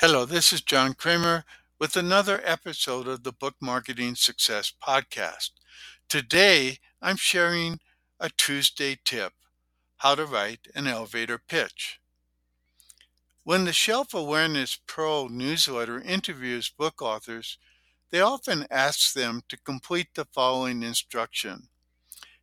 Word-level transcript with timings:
Hello, 0.00 0.24
this 0.24 0.50
is 0.50 0.62
John 0.62 0.94
Kremer 0.94 1.44
with 1.78 1.94
another 1.94 2.40
episode 2.42 3.06
of 3.06 3.22
the 3.22 3.32
Book 3.32 3.56
Marketing 3.60 4.14
Success 4.14 4.72
Podcast. 4.82 5.50
Today, 6.08 6.78
I'm 7.02 7.18
sharing 7.18 7.80
a 8.18 8.30
Tuesday 8.30 8.98
tip 9.04 9.34
how 9.98 10.14
to 10.14 10.24
write 10.24 10.68
an 10.74 10.86
elevator 10.86 11.36
pitch. 11.36 12.00
When 13.44 13.66
the 13.66 13.74
Shelf 13.74 14.14
Awareness 14.14 14.78
Pro 14.86 15.28
newsletter 15.28 16.00
interviews 16.00 16.70
book 16.70 17.02
authors, 17.02 17.58
they 18.10 18.22
often 18.22 18.66
ask 18.70 19.12
them 19.12 19.42
to 19.50 19.58
complete 19.58 20.14
the 20.14 20.24
following 20.32 20.82
instruction 20.82 21.68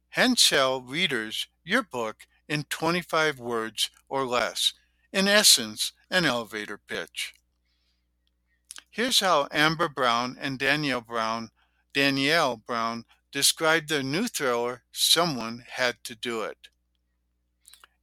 Hand 0.09 0.37
sell 0.37 0.79
readers 0.79 1.47
your 1.65 1.81
book 1.81 2.27
in 2.47 2.65
25 2.65 3.39
words 3.39 3.89
or 4.07 4.27
less, 4.27 4.73
in 5.11 5.27
essence, 5.27 5.91
an 6.11 6.23
elevator 6.23 6.77
pitch. 6.77 7.33
Here's 8.97 9.19
how 9.19 9.47
Amber 9.51 9.89
Brown 9.89 10.37
and 10.41 10.57
Danielle 10.57 11.01
Brown, 11.01 11.51
Danielle 11.93 12.57
Brown 12.57 13.05
described 13.31 13.89
their 13.89 14.01
new 14.01 14.27
thriller, 14.27 14.85
Someone 14.91 15.65
Had 15.69 16.03
to 16.05 16.15
Do 16.15 16.41
It. 16.41 16.69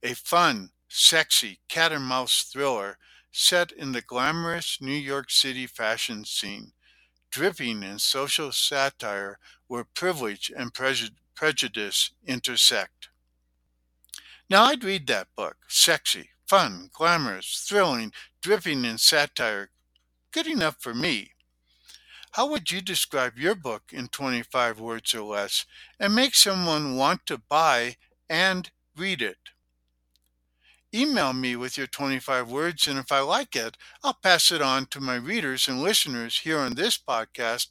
A 0.01 0.13
fun, 0.13 0.69
sexy 0.87 1.59
cat 1.67 1.91
and 1.91 2.05
mouse 2.05 2.43
thriller 2.43 2.97
set 3.29 3.73
in 3.73 3.91
the 3.91 4.01
glamorous 4.01 4.77
New 4.79 4.93
York 4.93 5.31
City 5.31 5.67
fashion 5.67 6.23
scene, 6.23 6.71
dripping 7.29 7.83
in 7.83 7.99
social 7.99 8.53
satire 8.53 9.37
where 9.67 9.83
privilege 9.83 10.49
and 10.55 10.73
prejudice 10.73 12.11
intersect. 12.25 13.09
Now, 14.49 14.63
I'd 14.63 14.85
read 14.85 15.07
that 15.07 15.27
book 15.35 15.57
sexy, 15.67 16.29
fun, 16.47 16.89
glamorous, 16.93 17.65
thrilling, 17.67 18.13
dripping 18.41 18.85
in 18.85 18.97
satire, 18.97 19.71
good 20.35 20.47
enough 20.47 20.75
for 20.81 20.93
me. 20.93 21.31
How 22.31 22.45
would 22.49 22.69
you 22.69 22.81
describe 22.81 23.37
your 23.37 23.55
book 23.55 23.83
in 23.93 24.09
25 24.09 24.81
words 24.81 25.15
or 25.15 25.21
less 25.21 25.65
and 25.97 26.13
make 26.13 26.35
someone 26.35 26.97
want 26.97 27.25
to 27.27 27.37
buy 27.37 27.95
and 28.29 28.69
read 28.97 29.21
it? 29.21 29.37
Email 30.93 31.31
me 31.31 31.55
with 31.55 31.77
your 31.77 31.87
25 31.87 32.51
words, 32.51 32.85
and 32.85 32.99
if 32.99 33.13
I 33.13 33.21
like 33.21 33.55
it, 33.55 33.77
I'll 34.03 34.17
pass 34.21 34.51
it 34.51 34.61
on 34.61 34.87
to 34.87 34.99
my 34.99 35.15
readers 35.15 35.69
and 35.69 35.81
listeners 35.81 36.39
here 36.39 36.59
on 36.59 36.73
this 36.73 36.97
podcast, 36.97 37.69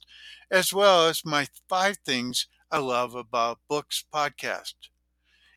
as 0.51 0.73
well 0.73 1.07
as 1.07 1.23
my 1.23 1.47
five 1.69 1.99
things 1.99 2.47
I 2.71 2.79
love 2.79 3.15
about 3.15 3.59
books 3.69 4.03
podcast. 4.11 4.73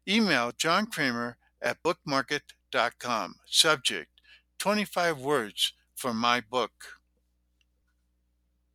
Email 0.06 0.52
John 0.58 0.88
Kremer 0.88 1.38
at 1.62 1.82
bookmarket.com. 1.84 3.36
Subject 3.46 4.10
25 4.60 5.22
words 5.22 5.72
for 5.96 6.14
my 6.14 6.42
book. 6.42 6.97